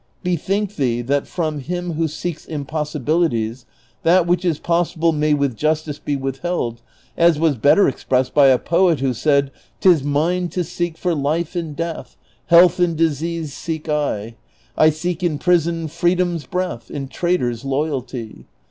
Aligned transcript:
Bethink 0.23 0.77
thee 0.77 1.03
that 1.03 1.27
from 1.27 1.59
him 1.59 1.93
who 1.93 2.07
seeks 2.07 2.47
impossibilities 2.47 3.67
that 4.01 4.25
which 4.25 4.43
is 4.43 4.57
possible 4.57 5.11
may 5.13 5.31
with 5.35 5.55
justice 5.55 5.99
be 5.99 6.15
withheld, 6.15 6.81
as 7.15 7.37
was 7.37 7.55
better 7.55 7.87
expressed 7.87 8.33
by 8.33 8.47
a 8.47 8.57
poet 8.57 8.99
who 8.99 9.13
said:' 9.13 9.51
T 9.79 9.89
is 9.89 10.01
mine 10.03 10.47
to 10.49 10.63
seek 10.63 10.97
for 10.97 11.13
life 11.13 11.55
in 11.55 11.75
death, 11.75 12.17
Health 12.47 12.79
in 12.79 12.95
disease 12.95 13.53
seek 13.53 13.87
I, 13.89 14.37
I 14.75 14.89
seek 14.89 15.21
in 15.21 15.37
prison 15.37 15.87
freedom's 15.87 16.47
breath, 16.47 16.89
In 16.89 17.07
traitors 17.07 17.63
loyalty. 17.63 18.47